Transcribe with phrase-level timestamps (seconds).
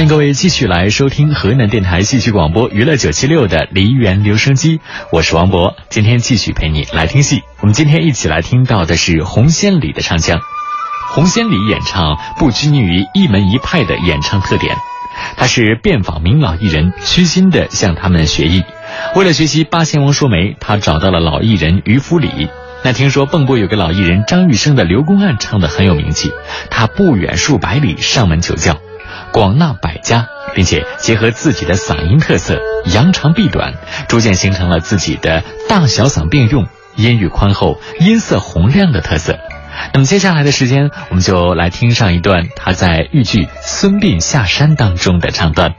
[0.00, 4.80] 欢迎各位继续来收听河南电台戏曲广播娱乐九七六的梨园留声机，
[5.12, 7.42] 我是王博，今天继续陪你来听戏。
[7.60, 10.40] 我们今天一起来听到的是红仙里的唱腔。
[11.10, 14.74] 红仙里演唱不拘泥于一门一派的演唱特点，
[15.36, 18.62] 他是遍访名老艺人，虚心的向他们学艺。
[19.14, 22.48] 为了学习八仙王说媒，他找到了老艺人于福礼。
[22.82, 26.32] 那听说蚌埠有个老艺人张玉生的刘公案唱的很有名气，
[26.70, 28.80] 他不远数百里上门求教。
[29.32, 33.74] 广纳百家，并且结合自己的嗓音特色，扬长避短，
[34.08, 39.38] 逐渐形成了自己的大小嗓并用、音域宽厚、音色洪亮的特色。
[39.94, 45.74] 那么接下来的时间，我们就来听上一段他在豫剧《孙膑下山》当中的唱段。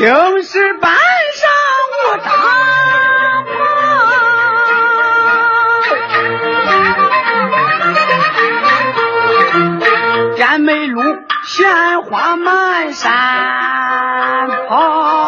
[0.00, 0.08] 青
[0.42, 0.90] 石板
[1.34, 1.50] 上
[2.08, 2.30] 我扎
[10.38, 11.02] 爬，滇梅路
[11.44, 13.12] 鲜花满山
[14.70, 15.19] 跑。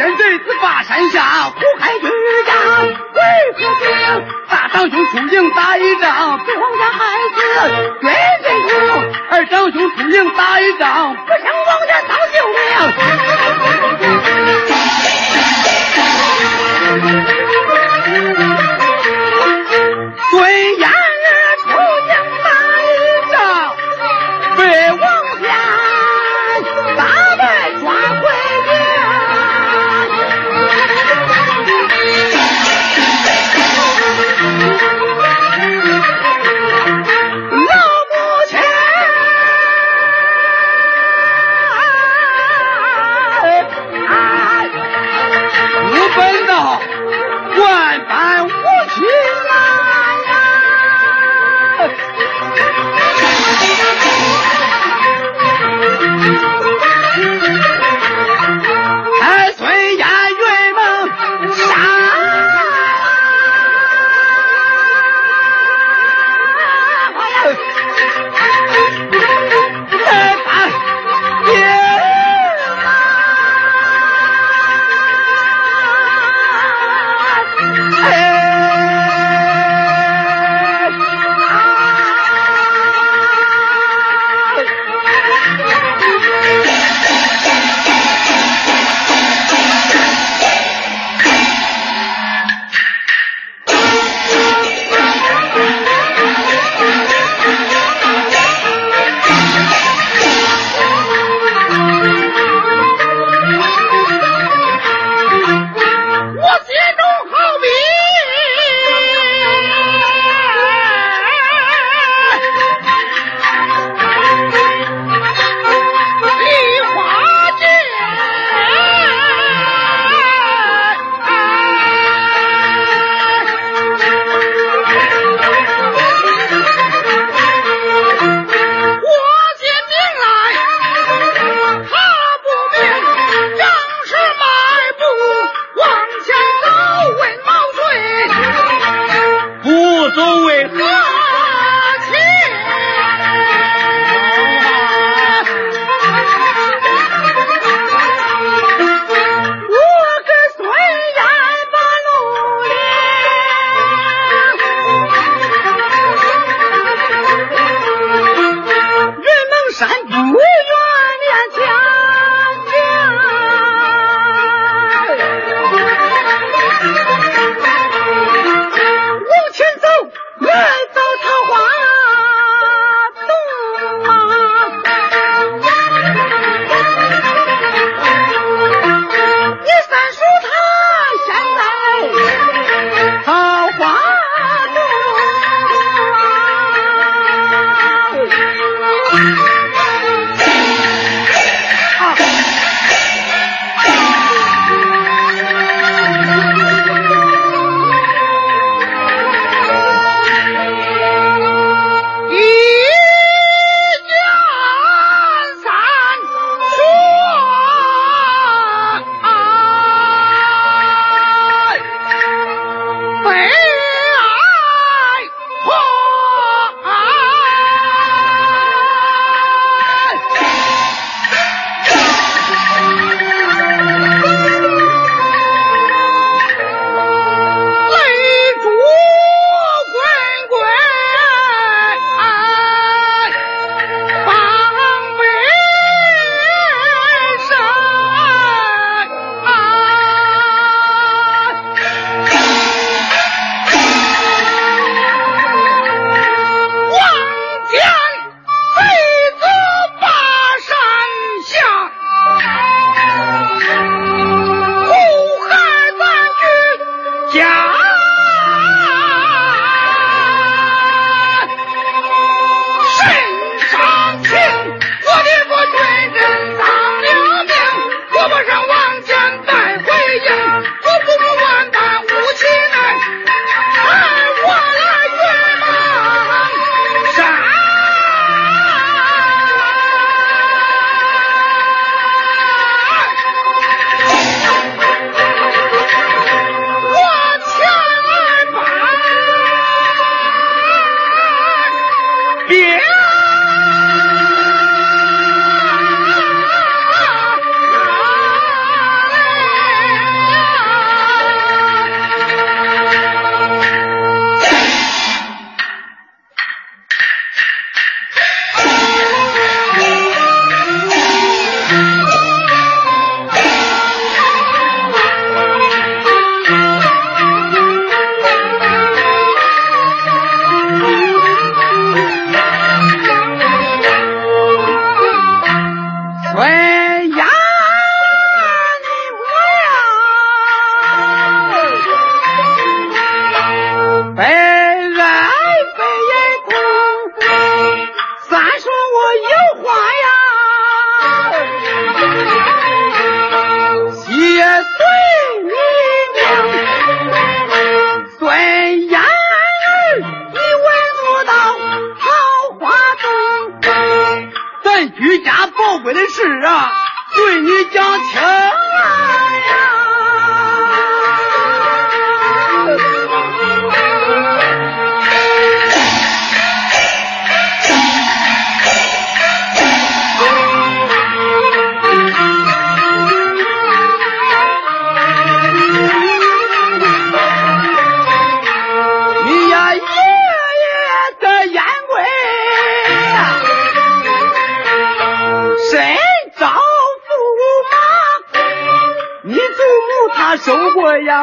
[0.00, 2.10] 天贼自巴山下，苦海军
[2.46, 3.20] 家为
[3.52, 3.86] 国兵。
[4.48, 7.04] 大长兄出营打一仗，替皇家孩
[7.36, 7.38] 子
[8.00, 8.72] 军心。
[9.30, 11.14] 二长兄出营打一仗。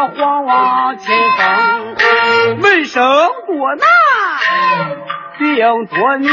[0.06, 3.04] 皇王亲封，门生
[3.46, 3.88] 过男，
[5.40, 6.30] 病多女，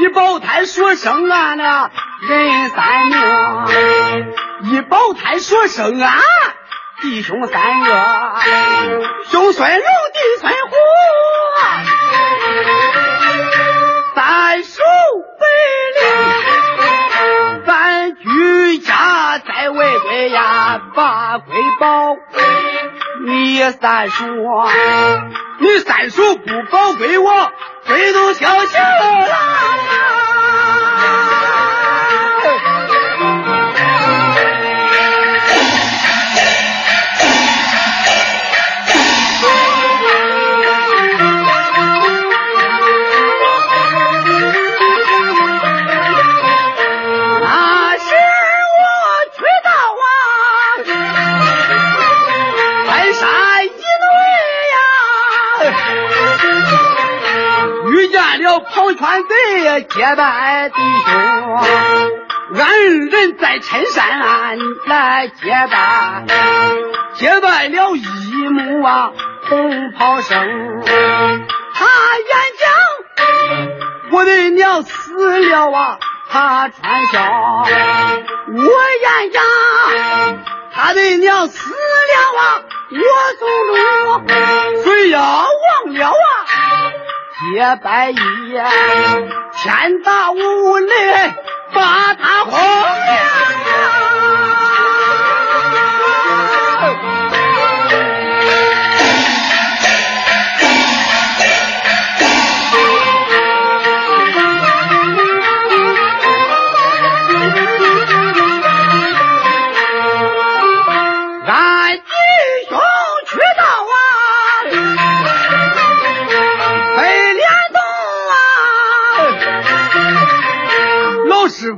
[0.00, 1.90] 一胞胎说生俺那
[2.28, 3.16] 人三命，
[4.70, 6.20] 一胞胎说生俺
[7.02, 8.04] 弟兄三个，
[9.30, 9.84] 兄孙龙，
[10.14, 10.35] 弟
[21.80, 22.16] 保。
[23.24, 24.24] 你三叔，
[25.58, 27.52] 你三叔不保贵我，
[27.86, 30.15] 谁都消息了。
[59.16, 60.74] 团队结拜弟
[61.06, 64.20] 兄，俺二人在陈山
[64.84, 66.26] 来结拜，
[67.14, 68.04] 结拜了一
[68.50, 69.12] 幕啊，
[69.48, 70.36] 红袍生。
[70.84, 71.86] 他
[72.18, 72.28] 演
[72.60, 72.68] 讲，
[74.12, 75.98] 我的娘死了啊，
[76.30, 77.64] 他传孝。
[78.52, 79.42] 我演讲，
[80.74, 81.78] 他的娘死了
[82.38, 82.98] 啊，我
[83.40, 83.72] 走路。
[84.84, 85.45] 谁要忘了
[87.36, 87.76] 啊？
[87.76, 91.34] 结拜一，天打五雷
[91.74, 92.58] 把他轰！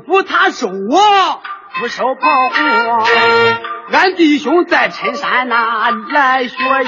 [0.09, 0.73] 不他收我
[1.79, 2.55] 不受保护，
[3.93, 6.81] 俺弟兄在陈山那来学艺，我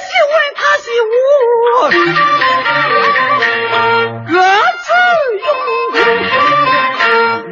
[0.00, 1.12] 喜文他喜武，
[4.26, 4.88] 各自
[5.36, 5.44] 用
[5.92, 6.00] 功。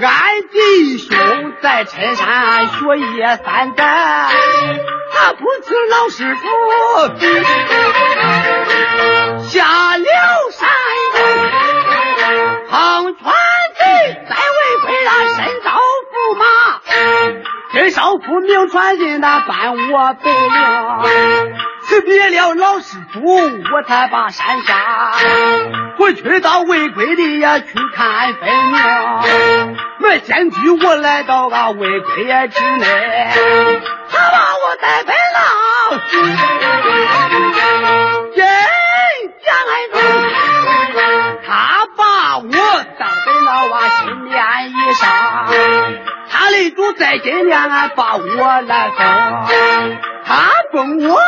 [0.00, 0.08] 俺
[0.50, 0.56] 弟
[0.96, 1.12] 兄
[1.60, 3.02] 在陈山学艺
[3.44, 4.30] 三代，
[5.12, 6.42] 他不辞老师傅，
[9.48, 9.58] 下
[9.98, 10.48] 了
[15.38, 16.45] 身遭驸马，
[17.73, 21.54] 跟少妇名传人那伴我北陵。
[21.83, 25.12] 辞别了老师傅，我才把山下，
[25.99, 29.76] 我去到魏贵的呀去看分明。
[30.00, 33.30] 我先居我来到啊魏贵之内，
[34.11, 35.38] 他把我带回了，
[38.35, 38.42] 真
[39.45, 39.97] 讲爱中，
[41.47, 41.49] 他
[41.97, 42.02] 把
[42.38, 42.49] 我
[43.49, 43.59] 当。
[43.59, 44.37] 老娃新年
[44.69, 45.07] 衣裳，
[46.31, 48.99] 他的主在今年把我来封，
[50.26, 51.19] 他封我，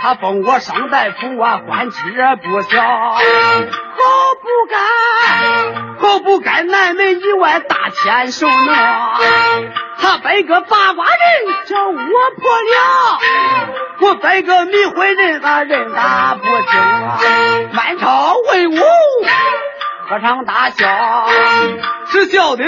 [0.00, 2.00] 他封我上大夫啊，官职
[2.42, 3.20] 不小，好
[4.42, 4.76] 不该，
[6.00, 8.72] 好不该南门以外大千手呢，
[10.00, 11.14] 他摆个八卦人
[11.66, 13.20] 叫我破了，
[14.00, 18.82] 我摆个迷魂人他人他不听，满朝文武。
[20.08, 21.28] 喝唱大笑，
[22.10, 22.64] 是笑的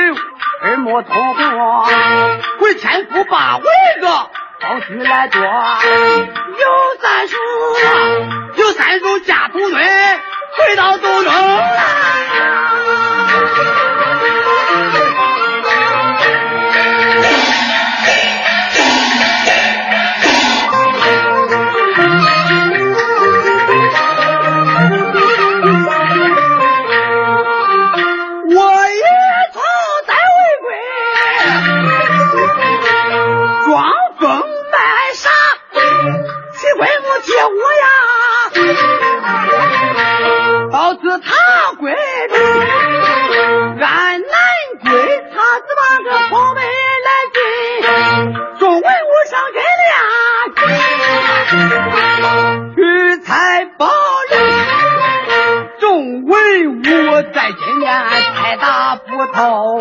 [0.63, 1.87] 耳目通红。
[2.61, 3.65] 为千夫把位
[4.01, 4.31] 个好
[4.89, 5.49] 婿来做，有
[7.03, 7.37] 三叔，
[8.57, 11.63] 有三叔家土堆，回到东城我
[59.33, 59.81] 打不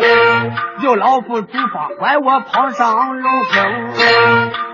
[0.82, 3.90] 有老夫主方怪我跑上龙生，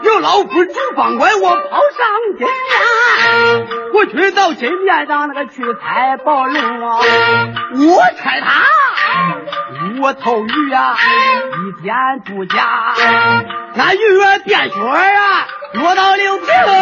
[0.03, 2.07] 有老夫主方怪我跑上
[2.37, 3.67] 金面。
[3.95, 6.99] 我去到金殿上那个去采宝龙啊，
[7.79, 8.63] 我猜他
[10.01, 12.95] 我头鱼啊，一天不假，
[13.75, 16.73] 那鱼儿变血啊，落到六平了。